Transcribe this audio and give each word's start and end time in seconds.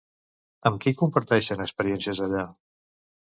Amb 0.69 0.79
qui 0.85 0.93
comparteixen 1.01 1.61
experiències 1.67 2.23
allà? 2.29 2.47